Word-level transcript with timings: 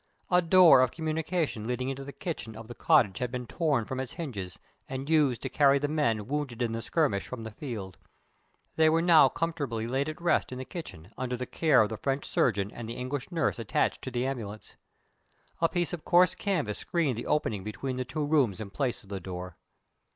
A 0.31 0.41
door 0.41 0.81
of 0.81 0.89
communication 0.89 1.67
leading 1.67 1.89
into 1.89 2.03
the 2.03 2.11
kitchen 2.11 2.55
of 2.55 2.67
the 2.67 2.73
cottage 2.73 3.19
had 3.19 3.29
been 3.31 3.45
torn 3.45 3.85
from 3.85 3.99
its 3.99 4.13
hinges, 4.13 4.57
and 4.89 5.07
used 5.07 5.43
to 5.43 5.47
carry 5.47 5.77
the 5.77 5.87
men 5.87 6.25
wounded 6.25 6.59
in 6.63 6.71
the 6.71 6.81
skirmish 6.81 7.27
from 7.27 7.43
the 7.43 7.51
field. 7.51 7.99
They 8.77 8.89
were 8.89 9.03
now 9.03 9.29
comfortably 9.29 9.85
laid 9.85 10.09
at 10.09 10.19
rest 10.19 10.51
in 10.51 10.57
the 10.57 10.65
kitchen, 10.65 11.13
under 11.19 11.37
the 11.37 11.45
care 11.45 11.83
of 11.83 11.89
the 11.89 11.97
French 11.97 12.25
surgeon 12.25 12.71
and 12.71 12.89
the 12.89 12.97
English 12.97 13.31
nurse 13.31 13.59
attached 13.59 14.01
to 14.01 14.09
the 14.09 14.25
ambulance. 14.25 14.75
A 15.59 15.69
piece 15.69 15.93
of 15.93 16.03
coarse 16.03 16.33
canvas 16.33 16.79
screened 16.79 17.15
the 17.19 17.27
opening 17.27 17.63
between 17.63 17.97
the 17.97 18.03
two 18.03 18.25
rooms 18.25 18.59
in 18.59 18.71
place 18.71 19.03
of 19.03 19.09
the 19.09 19.19
door. 19.19 19.55